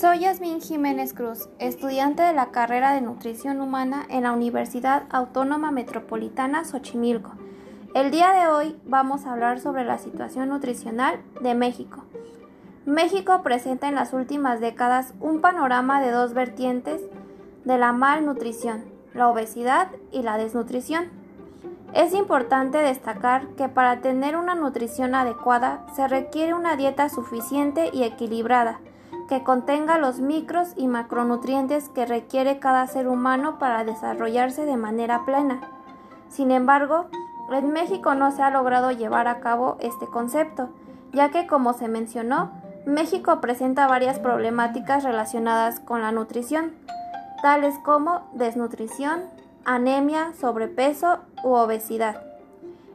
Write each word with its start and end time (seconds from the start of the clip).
Soy 0.00 0.20
Yasmín 0.20 0.62
Jiménez 0.62 1.12
Cruz, 1.12 1.50
estudiante 1.58 2.22
de 2.22 2.32
la 2.32 2.46
carrera 2.46 2.94
de 2.94 3.02
Nutrición 3.02 3.60
Humana 3.60 4.06
en 4.08 4.22
la 4.22 4.32
Universidad 4.32 5.02
Autónoma 5.10 5.72
Metropolitana 5.72 6.64
Xochimilco. 6.64 7.32
El 7.94 8.10
día 8.10 8.30
de 8.30 8.46
hoy 8.46 8.80
vamos 8.86 9.26
a 9.26 9.32
hablar 9.32 9.60
sobre 9.60 9.84
la 9.84 9.98
situación 9.98 10.48
nutricional 10.48 11.20
de 11.42 11.54
México. 11.54 12.02
México 12.86 13.42
presenta 13.42 13.88
en 13.88 13.94
las 13.94 14.14
últimas 14.14 14.58
décadas 14.58 15.12
un 15.20 15.42
panorama 15.42 16.00
de 16.00 16.12
dos 16.12 16.32
vertientes 16.32 17.02
de 17.66 17.76
la 17.76 17.92
malnutrición, 17.92 18.86
la 19.12 19.28
obesidad 19.28 19.88
y 20.10 20.22
la 20.22 20.38
desnutrición. 20.38 21.10
Es 21.92 22.14
importante 22.14 22.78
destacar 22.78 23.48
que 23.48 23.68
para 23.68 24.00
tener 24.00 24.38
una 24.38 24.54
nutrición 24.54 25.14
adecuada 25.14 25.84
se 25.94 26.08
requiere 26.08 26.54
una 26.54 26.76
dieta 26.76 27.10
suficiente 27.10 27.90
y 27.92 28.04
equilibrada, 28.04 28.80
que 29.30 29.44
contenga 29.44 29.96
los 29.96 30.18
micros 30.18 30.72
y 30.76 30.88
macronutrientes 30.88 31.88
que 31.88 32.04
requiere 32.04 32.58
cada 32.58 32.84
ser 32.88 33.06
humano 33.06 33.60
para 33.60 33.84
desarrollarse 33.84 34.66
de 34.66 34.76
manera 34.76 35.24
plena. 35.24 35.60
Sin 36.28 36.50
embargo, 36.50 37.06
en 37.52 37.72
México 37.72 38.16
no 38.16 38.32
se 38.32 38.42
ha 38.42 38.50
logrado 38.50 38.90
llevar 38.90 39.28
a 39.28 39.38
cabo 39.38 39.76
este 39.78 40.06
concepto, 40.06 40.70
ya 41.12 41.30
que 41.30 41.46
como 41.46 41.74
se 41.74 41.86
mencionó, 41.86 42.50
México 42.86 43.40
presenta 43.40 43.86
varias 43.86 44.18
problemáticas 44.18 45.04
relacionadas 45.04 45.78
con 45.78 46.02
la 46.02 46.10
nutrición, 46.10 46.72
tales 47.40 47.78
como 47.84 48.22
desnutrición, 48.34 49.20
anemia, 49.64 50.32
sobrepeso 50.40 51.20
u 51.44 51.50
obesidad. 51.50 52.20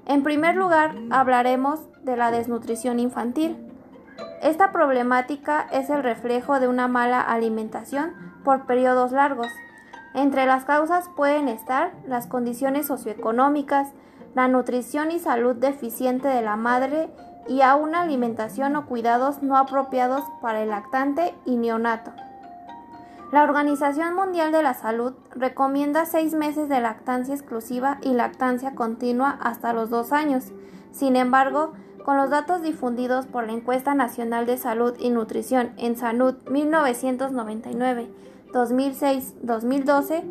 En 0.05 0.21
primer 0.21 0.57
lugar, 0.57 0.95
hablaremos 1.11 1.79
de 2.03 2.17
la 2.17 2.29
desnutrición 2.29 2.99
infantil. 2.99 3.64
Esta 4.41 4.71
problemática 4.71 5.67
es 5.71 5.89
el 5.89 6.03
reflejo 6.03 6.59
de 6.59 6.67
una 6.67 6.87
mala 6.87 7.21
alimentación 7.21 8.13
por 8.43 8.65
periodos 8.65 9.11
largos. 9.11 9.47
Entre 10.13 10.45
las 10.45 10.65
causas 10.65 11.09
pueden 11.15 11.47
estar 11.47 11.91
las 12.07 12.27
condiciones 12.27 12.87
socioeconómicas, 12.87 13.89
la 14.33 14.47
nutrición 14.47 15.11
y 15.11 15.19
salud 15.19 15.55
deficiente 15.55 16.27
de 16.27 16.41
la 16.41 16.55
madre 16.55 17.09
y 17.47 17.61
a 17.61 17.73
alimentación 17.73 18.75
o 18.75 18.85
cuidados 18.85 19.43
no 19.43 19.57
apropiados 19.57 20.23
para 20.41 20.61
el 20.61 20.69
lactante 20.69 21.33
y 21.45 21.57
neonato. 21.57 22.11
La 23.31 23.43
Organización 23.43 24.15
Mundial 24.15 24.51
de 24.51 24.63
la 24.63 24.73
Salud 24.73 25.13
recomienda 25.31 26.05
seis 26.05 26.33
meses 26.33 26.69
de 26.69 26.79
lactancia 26.79 27.33
exclusiva 27.33 27.97
y 28.01 28.13
lactancia 28.13 28.75
continua 28.75 29.37
hasta 29.41 29.73
los 29.73 29.89
dos 29.89 30.13
años. 30.13 30.45
Sin 30.91 31.15
embargo, 31.15 31.73
con 32.05 32.17
los 32.17 32.29
datos 32.29 32.61
difundidos 32.61 33.25
por 33.25 33.47
la 33.47 33.53
Encuesta 33.53 33.95
Nacional 33.95 34.45
de 34.45 34.59
Salud 34.59 34.93
y 34.99 35.09
Nutrición 35.09 35.71
en 35.77 35.97
Salud 35.97 36.35
1999, 36.47 38.07
2006, 38.53 39.33
2012, 39.41 40.23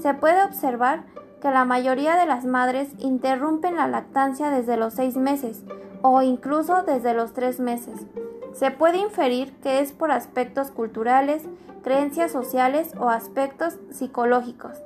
se 0.00 0.14
puede 0.14 0.44
observar 0.44 1.02
que 1.42 1.50
la 1.50 1.64
mayoría 1.64 2.14
de 2.14 2.26
las 2.26 2.44
madres 2.44 2.90
interrumpen 3.00 3.74
la 3.74 3.88
lactancia 3.88 4.50
desde 4.50 4.76
los 4.76 4.94
seis 4.94 5.16
meses 5.16 5.64
o 6.00 6.22
incluso 6.22 6.84
desde 6.84 7.12
los 7.12 7.32
tres 7.32 7.58
meses. 7.58 8.06
Se 8.54 8.70
puede 8.70 8.98
inferir 8.98 9.52
que 9.56 9.80
es 9.80 9.90
por 9.90 10.12
aspectos 10.12 10.70
culturales, 10.70 11.42
creencias 11.82 12.30
sociales 12.30 12.92
o 13.00 13.08
aspectos 13.08 13.78
psicológicos. 13.90 14.78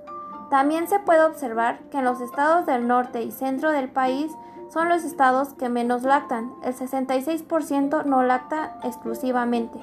También 0.48 0.88
se 0.88 1.00
puede 1.00 1.22
observar 1.22 1.80
que 1.90 1.98
en 1.98 2.04
los 2.04 2.22
estados 2.22 2.64
del 2.64 2.88
norte 2.88 3.22
y 3.22 3.30
centro 3.30 3.70
del 3.70 3.90
país 3.90 4.32
son 4.72 4.88
los 4.88 5.04
estados 5.04 5.54
que 5.54 5.68
menos 5.68 6.02
lactan. 6.02 6.52
El 6.62 6.74
66% 6.74 8.04
no 8.04 8.22
lacta 8.22 8.76
exclusivamente, 8.82 9.78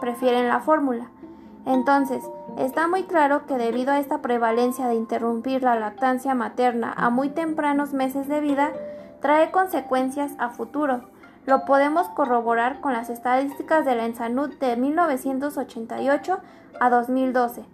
prefieren 0.00 0.48
la 0.48 0.60
fórmula. 0.60 1.08
Entonces, 1.64 2.22
está 2.56 2.86
muy 2.86 3.04
claro 3.04 3.46
que 3.46 3.58
debido 3.58 3.92
a 3.92 3.98
esta 3.98 4.22
prevalencia 4.22 4.86
de 4.86 4.94
interrumpir 4.94 5.62
la 5.62 5.74
lactancia 5.78 6.34
materna 6.34 6.92
a 6.96 7.10
muy 7.10 7.30
tempranos 7.30 7.92
meses 7.92 8.28
de 8.28 8.40
vida, 8.40 8.72
trae 9.20 9.50
consecuencias 9.50 10.32
a 10.38 10.50
futuro. 10.50 11.00
Lo 11.46 11.64
podemos 11.64 12.08
corroborar 12.08 12.80
con 12.80 12.92
las 12.92 13.10
estadísticas 13.10 13.84
de 13.84 13.96
la 13.96 14.04
Ensanud 14.04 14.54
de 14.58 14.76
1988 14.76 16.38
a 16.78 16.90
2012. 16.90 17.64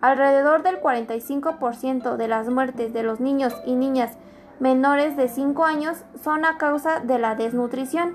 Alrededor 0.00 0.62
del 0.62 0.80
45% 0.80 2.16
de 2.16 2.28
las 2.28 2.48
muertes 2.48 2.92
de 2.92 3.02
los 3.02 3.20
niños 3.20 3.54
y 3.64 3.74
niñas 3.74 4.18
menores 4.62 5.16
de 5.16 5.26
5 5.26 5.64
años 5.64 6.04
son 6.22 6.44
a 6.44 6.56
causa 6.56 7.00
de 7.00 7.18
la 7.18 7.34
desnutrición. 7.34 8.14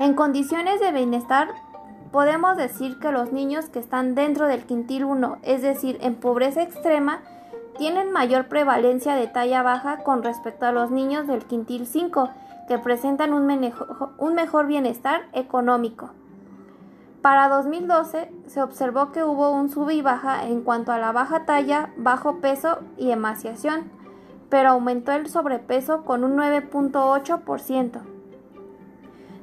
En 0.00 0.14
condiciones 0.14 0.80
de 0.80 0.90
bienestar, 0.90 1.50
podemos 2.10 2.56
decir 2.56 2.98
que 2.98 3.12
los 3.12 3.30
niños 3.30 3.66
que 3.66 3.78
están 3.78 4.16
dentro 4.16 4.48
del 4.48 4.64
quintil 4.64 5.04
1, 5.04 5.38
es 5.44 5.62
decir, 5.62 5.96
en 6.00 6.16
pobreza 6.16 6.62
extrema, 6.62 7.20
tienen 7.76 8.10
mayor 8.10 8.48
prevalencia 8.48 9.14
de 9.14 9.28
talla 9.28 9.62
baja 9.62 9.98
con 9.98 10.24
respecto 10.24 10.66
a 10.66 10.72
los 10.72 10.90
niños 10.90 11.28
del 11.28 11.44
quintil 11.44 11.86
5, 11.86 12.30
que 12.66 12.78
presentan 12.80 13.32
un, 13.32 13.72
un 14.18 14.34
mejor 14.34 14.66
bienestar 14.66 15.20
económico. 15.34 16.10
Para 17.22 17.48
2012 17.48 18.32
se 18.48 18.60
observó 18.60 19.12
que 19.12 19.22
hubo 19.22 19.50
un 19.50 19.70
sub 19.70 19.90
y 19.90 20.02
baja 20.02 20.48
en 20.48 20.62
cuanto 20.62 20.90
a 20.90 20.98
la 20.98 21.12
baja 21.12 21.44
talla, 21.44 21.90
bajo 21.96 22.40
peso 22.40 22.78
y 22.96 23.12
emaciación 23.12 23.97
pero 24.48 24.70
aumentó 24.70 25.12
el 25.12 25.28
sobrepeso 25.28 26.04
con 26.04 26.24
un 26.24 26.36
9.8%. 26.36 28.00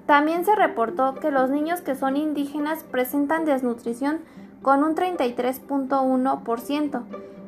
También 0.06 0.46
se 0.46 0.56
reportó 0.56 1.16
que 1.16 1.32
los 1.32 1.50
niños 1.50 1.82
que 1.82 1.96
son 1.96 2.16
indígenas 2.16 2.84
presentan 2.84 3.46
desnutrición 3.46 4.20
con 4.62 4.84
un 4.84 4.96
33.1%, 4.96 7.04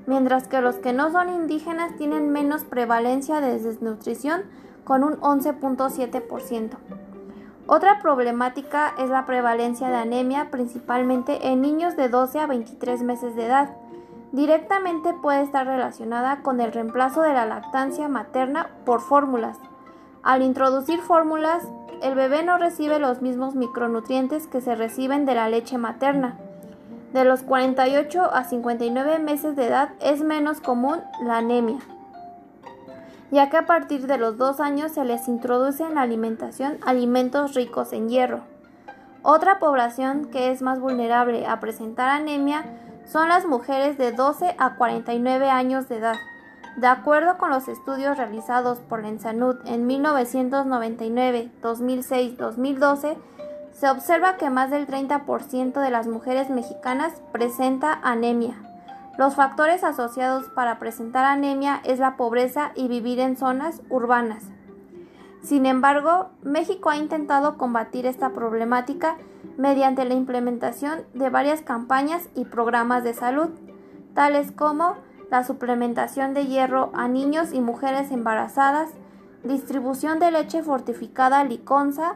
mientras 0.08 0.48
que 0.48 0.62
los 0.62 0.78
que 0.78 0.94
no 0.94 1.12
son 1.12 1.30
indígenas 1.30 1.96
tienen 1.98 2.32
menos 2.32 2.64
prevalencia 2.64 3.42
de 3.42 3.60
desnutrición 3.60 4.42
con 4.84 5.04
un 5.04 5.20
11.7%. 5.20 6.78
Otra 7.68 8.00
problemática 8.00 8.94
es 8.98 9.10
la 9.10 9.26
prevalencia 9.26 9.90
de 9.90 9.98
anemia, 9.98 10.50
principalmente 10.50 11.50
en 11.50 11.62
niños 11.62 11.98
de 11.98 12.08
12 12.08 12.40
a 12.40 12.48
23 12.48 13.04
meses 13.04 13.36
de 13.36 13.46
edad 13.46 13.76
directamente 14.32 15.14
puede 15.14 15.42
estar 15.42 15.66
relacionada 15.66 16.42
con 16.42 16.60
el 16.60 16.72
reemplazo 16.72 17.22
de 17.22 17.34
la 17.34 17.46
lactancia 17.46 18.08
materna 18.08 18.70
por 18.86 19.02
fórmulas. 19.02 19.58
Al 20.24 20.42
introducir 20.42 21.00
fórmulas, 21.00 21.64
el 22.02 22.16
bebé 22.16 22.44
no 22.44 22.58
recibe 22.58 23.00
los 23.00 23.22
mismos 23.22 23.56
micronutrientes 23.56 24.48
que 24.48 24.62
se 24.62 24.76
reciben 24.76 25.26
de 25.26 25.36
la 25.36 25.50
leche 25.50 25.78
materna. 25.78 26.38
De 27.14 27.24
los 27.24 27.42
48 27.42 28.34
a 28.34 28.44
59 28.44 29.20
meses 29.20 29.56
de 29.56 29.68
edad 29.68 29.90
es 30.02 30.22
menos 30.22 30.60
común 30.60 31.00
la 31.24 31.38
anemia, 31.38 31.80
ya 33.32 33.50
que 33.50 33.58
a 33.58 33.66
partir 33.66 34.08
de 34.08 34.18
los 34.18 34.38
2 34.38 34.60
años 34.60 34.92
se 34.92 35.06
les 35.06 35.28
introduce 35.28 35.84
en 35.84 35.96
la 35.96 36.02
alimentación 36.02 36.78
alimentos 36.86 37.56
ricos 37.56 37.94
en 37.94 38.10
hierro. 38.10 38.42
Otra 39.24 39.58
población 39.58 40.26
que 40.26 40.52
es 40.52 40.62
más 40.62 40.80
vulnerable 40.80 41.48
a 41.48 41.60
presentar 41.60 42.10
anemia 42.10 42.66
son 43.08 43.30
las 43.30 43.46
mujeres 43.46 43.98
de 43.98 44.12
12 44.12 44.56
a 44.58 44.76
49 44.76 45.50
años 45.50 45.90
de 45.90 45.98
edad. 45.98 46.16
De 46.76 46.88
acuerdo 46.88 47.38
con 47.38 47.50
los 47.50 47.68
estudios 47.68 48.18
realizados 48.18 48.80
por 48.80 49.02
la 49.02 49.10
en 49.10 49.88
1999, 49.88 51.50
2006, 51.62 52.38
2012, 52.38 53.18
se 53.72 53.90
observa 53.90 54.38
que 54.38 54.50
más 54.50 54.70
del 54.70 54.88
30% 54.88 55.80
de 55.80 55.90
las 55.90 56.08
mujeres 56.08 56.50
mexicanas 56.50 57.14
presenta 57.32 58.00
anemia. 58.04 58.56
Los 59.18 59.36
factores 59.36 59.84
asociados 59.84 60.50
para 60.50 60.78
presentar 60.78 61.26
anemia 61.26 61.82
es 61.84 61.98
la 61.98 62.18
pobreza 62.18 62.72
y 62.76 62.88
vivir 62.88 63.20
en 63.20 63.38
zonas 63.38 63.82
urbanas. 63.90 64.44
Sin 65.42 65.66
embargo, 65.66 66.30
México 66.44 66.90
ha 66.90 66.98
intentado 66.98 67.58
combatir 67.58 68.06
esta 68.06 68.32
problemática 68.32 69.18
mediante 69.58 70.06
la 70.06 70.14
implementación 70.14 71.02
de 71.14 71.30
varias 71.30 71.62
campañas 71.62 72.30
y 72.36 72.46
programas 72.46 73.04
de 73.04 73.14
salud, 73.14 73.50
tales 74.14 74.52
como 74.52 74.96
la 75.30 75.44
suplementación 75.44 76.34
de 76.34 76.46
hierro 76.46 76.92
a 76.94 77.08
niños 77.08 77.54
y 77.54 77.62
mujeres 77.62 78.12
embarazadas, 78.12 78.92
distribución 79.44 80.20
de 80.20 80.32
leche 80.32 80.64
fortificada 80.64 81.44
liconza, 81.44 82.16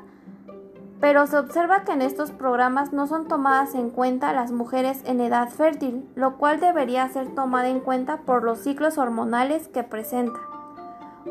pero 0.99 1.25
se 1.25 1.37
observa 1.37 1.83
que 1.83 1.93
en 1.93 2.03
estos 2.03 2.31
programas 2.31 2.93
no 2.93 3.07
son 3.07 3.27
tomadas 3.27 3.73
en 3.73 3.89
cuenta 3.89 4.33
las 4.33 4.51
mujeres 4.51 5.01
en 5.05 5.19
edad 5.19 5.49
fértil, 5.49 6.07
lo 6.15 6.37
cual 6.37 6.59
debería 6.59 7.07
ser 7.09 7.33
tomada 7.33 7.69
en 7.69 7.79
cuenta 7.79 8.17
por 8.17 8.43
los 8.43 8.59
ciclos 8.59 8.99
hormonales 8.99 9.67
que 9.67 9.83
presenta. 9.83 10.39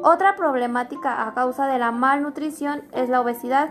Otra 0.02 0.36
problemática 0.36 1.26
a 1.26 1.34
causa 1.34 1.66
de 1.66 1.78
la 1.78 1.90
malnutrición 1.90 2.82
es 2.92 3.08
la 3.08 3.20
obesidad, 3.20 3.70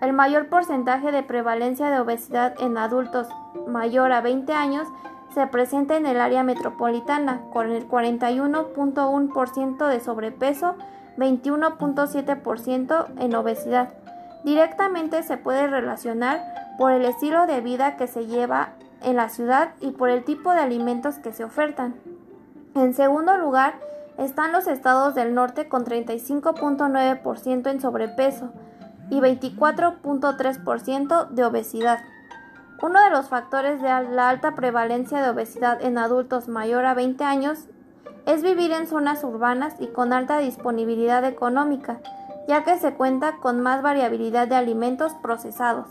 el 0.00 0.12
mayor 0.14 0.48
porcentaje 0.48 1.12
de 1.12 1.22
prevalencia 1.22 1.90
de 1.90 2.00
obesidad 2.00 2.54
en 2.58 2.78
adultos 2.78 3.28
mayor 3.66 4.12
a 4.12 4.22
20 4.22 4.50
años 4.54 4.88
se 5.34 5.46
presenta 5.46 5.96
en 5.96 6.06
el 6.06 6.20
área 6.20 6.42
metropolitana, 6.42 7.42
con 7.52 7.70
el 7.70 7.86
41.1% 7.86 9.88
de 9.88 10.00
sobrepeso, 10.00 10.74
21.7% 11.18 13.06
en 13.18 13.34
obesidad. 13.34 13.90
Directamente 14.42 15.22
se 15.22 15.36
puede 15.36 15.66
relacionar 15.66 16.40
por 16.78 16.92
el 16.92 17.04
estilo 17.04 17.46
de 17.46 17.60
vida 17.60 17.96
que 17.96 18.06
se 18.06 18.26
lleva 18.26 18.70
en 19.02 19.16
la 19.16 19.28
ciudad 19.28 19.74
y 19.80 19.90
por 19.90 20.08
el 20.08 20.24
tipo 20.24 20.52
de 20.52 20.60
alimentos 20.60 21.18
que 21.18 21.34
se 21.34 21.44
ofertan. 21.44 21.96
En 22.74 22.94
segundo 22.94 23.36
lugar, 23.36 23.74
están 24.20 24.52
los 24.52 24.66
estados 24.66 25.14
del 25.14 25.34
norte 25.34 25.68
con 25.68 25.84
35.9% 25.84 27.70
en 27.70 27.80
sobrepeso 27.80 28.52
y 29.08 29.20
24.3% 29.20 31.28
de 31.30 31.44
obesidad. 31.44 32.00
Uno 32.82 33.02
de 33.02 33.08
los 33.10 33.30
factores 33.30 33.80
de 33.80 33.88
la 33.88 34.28
alta 34.28 34.54
prevalencia 34.54 35.22
de 35.22 35.30
obesidad 35.30 35.80
en 35.82 35.96
adultos 35.98 36.48
mayor 36.48 36.84
a 36.84 36.92
20 36.94 37.24
años 37.24 37.66
es 38.26 38.42
vivir 38.42 38.72
en 38.72 38.86
zonas 38.86 39.24
urbanas 39.24 39.74
y 39.80 39.86
con 39.88 40.12
alta 40.12 40.36
disponibilidad 40.38 41.24
económica, 41.24 42.00
ya 42.46 42.62
que 42.62 42.78
se 42.78 42.92
cuenta 42.94 43.38
con 43.38 43.60
más 43.60 43.82
variabilidad 43.82 44.46
de 44.48 44.56
alimentos 44.56 45.14
procesados. 45.22 45.86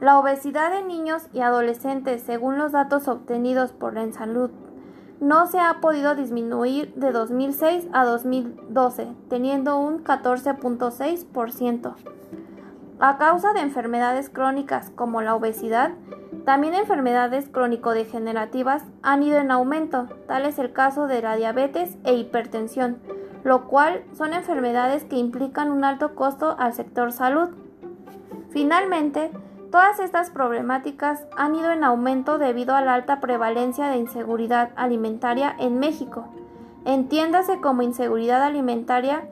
La 0.00 0.16
obesidad 0.18 0.70
de 0.70 0.84
niños 0.84 1.24
y 1.32 1.40
adolescentes, 1.40 2.22
según 2.22 2.58
los 2.58 2.70
datos 2.72 3.08
obtenidos 3.08 3.72
por 3.72 3.94
la 3.94 4.10
Salud, 4.12 4.50
no 5.22 5.46
se 5.46 5.60
ha 5.60 5.80
podido 5.80 6.16
disminuir 6.16 6.92
de 6.96 7.12
2006 7.12 7.86
a 7.92 8.04
2012, 8.04 9.06
teniendo 9.30 9.78
un 9.78 10.02
14.6%. 10.02 11.94
A 12.98 13.18
causa 13.18 13.52
de 13.52 13.60
enfermedades 13.60 14.28
crónicas 14.28 14.90
como 14.90 15.22
la 15.22 15.36
obesidad, 15.36 15.92
también 16.44 16.74
enfermedades 16.74 17.48
crónico-degenerativas 17.48 18.82
han 19.02 19.22
ido 19.22 19.38
en 19.38 19.52
aumento, 19.52 20.08
tal 20.26 20.44
es 20.44 20.58
el 20.58 20.72
caso 20.72 21.06
de 21.06 21.22
la 21.22 21.36
diabetes 21.36 21.96
e 22.02 22.14
hipertensión, 22.14 22.98
lo 23.44 23.68
cual 23.68 24.02
son 24.18 24.34
enfermedades 24.34 25.04
que 25.04 25.18
implican 25.18 25.70
un 25.70 25.84
alto 25.84 26.16
costo 26.16 26.56
al 26.58 26.74
sector 26.74 27.12
salud. 27.12 27.50
Finalmente, 28.50 29.30
Todas 29.72 30.00
estas 30.00 30.28
problemáticas 30.28 31.22
han 31.34 31.54
ido 31.54 31.72
en 31.72 31.82
aumento 31.82 32.36
debido 32.36 32.74
a 32.74 32.82
la 32.82 32.92
alta 32.92 33.20
prevalencia 33.20 33.88
de 33.88 33.96
inseguridad 33.96 34.68
alimentaria 34.76 35.56
en 35.58 35.78
México. 35.78 36.26
Entiéndase 36.84 37.58
como 37.62 37.80
inseguridad 37.80 38.42
alimentaria 38.42 39.26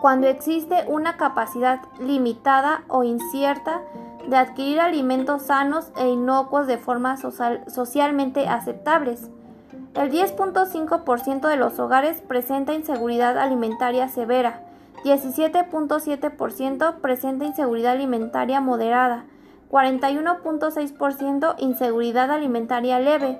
cuando 0.00 0.28
existe 0.28 0.86
una 0.88 1.18
capacidad 1.18 1.82
limitada 1.98 2.84
o 2.88 3.04
incierta 3.04 3.82
de 4.26 4.36
adquirir 4.36 4.80
alimentos 4.80 5.42
sanos 5.42 5.92
e 5.98 6.08
inocuos 6.08 6.66
de 6.66 6.78
forma 6.78 7.18
socialmente 7.18 8.48
aceptables. 8.48 9.28
El 9.92 10.10
10.5% 10.10 11.48
de 11.48 11.56
los 11.56 11.78
hogares 11.78 12.22
presenta 12.22 12.72
inseguridad 12.72 13.36
alimentaria 13.36 14.08
severa, 14.08 14.62
17.7% 15.04 16.94
presenta 17.02 17.44
inseguridad 17.44 17.92
alimentaria 17.92 18.62
moderada, 18.62 19.26
41.6% 19.70 21.54
inseguridad 21.58 22.30
alimentaria 22.30 22.98
leve, 22.98 23.38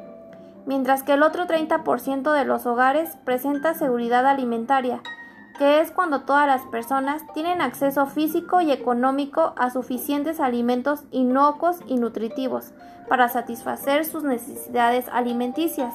mientras 0.64 1.02
que 1.02 1.14
el 1.14 1.22
otro 1.22 1.46
30% 1.46 2.32
de 2.32 2.44
los 2.44 2.66
hogares 2.66 3.16
presenta 3.24 3.74
seguridad 3.74 4.26
alimentaria, 4.26 5.02
que 5.58 5.80
es 5.80 5.90
cuando 5.90 6.22
todas 6.22 6.46
las 6.46 6.62
personas 6.66 7.22
tienen 7.34 7.60
acceso 7.60 8.06
físico 8.06 8.60
y 8.60 8.70
económico 8.70 9.52
a 9.58 9.70
suficientes 9.70 10.40
alimentos 10.40 11.04
inocuos 11.10 11.80
y 11.86 11.96
nutritivos 11.96 12.72
para 13.08 13.28
satisfacer 13.28 14.04
sus 14.04 14.22
necesidades 14.22 15.06
alimenticias. 15.12 15.94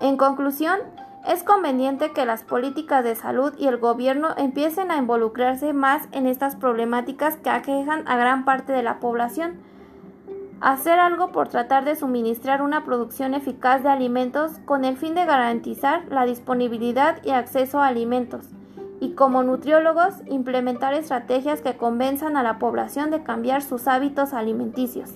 En 0.00 0.16
conclusión, 0.16 0.78
es 1.28 1.42
conveniente 1.42 2.12
que 2.12 2.24
las 2.24 2.42
políticas 2.42 3.04
de 3.04 3.14
salud 3.14 3.52
y 3.58 3.66
el 3.66 3.76
gobierno 3.76 4.28
empiecen 4.38 4.90
a 4.90 4.96
involucrarse 4.96 5.74
más 5.74 6.08
en 6.12 6.26
estas 6.26 6.56
problemáticas 6.56 7.36
que 7.36 7.50
aquejan 7.50 8.08
a 8.08 8.16
gran 8.16 8.46
parte 8.46 8.72
de 8.72 8.82
la 8.82 8.98
población. 8.98 9.60
Hacer 10.62 10.98
algo 10.98 11.30
por 11.30 11.48
tratar 11.48 11.84
de 11.84 11.96
suministrar 11.96 12.62
una 12.62 12.86
producción 12.86 13.34
eficaz 13.34 13.82
de 13.82 13.90
alimentos 13.90 14.52
con 14.64 14.86
el 14.86 14.96
fin 14.96 15.14
de 15.14 15.26
garantizar 15.26 16.06
la 16.08 16.24
disponibilidad 16.24 17.22
y 17.22 17.30
acceso 17.30 17.78
a 17.78 17.88
alimentos. 17.88 18.46
Y 18.98 19.12
como 19.12 19.42
nutriólogos, 19.42 20.14
implementar 20.28 20.94
estrategias 20.94 21.60
que 21.60 21.76
convenzan 21.76 22.38
a 22.38 22.42
la 22.42 22.58
población 22.58 23.10
de 23.10 23.22
cambiar 23.22 23.60
sus 23.60 23.86
hábitos 23.86 24.32
alimenticios. 24.32 25.12